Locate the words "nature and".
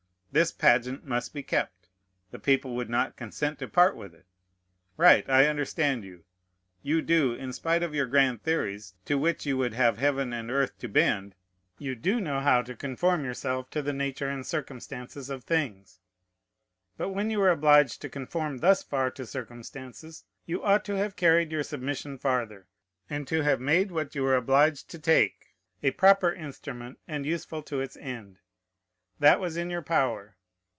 13.91-14.45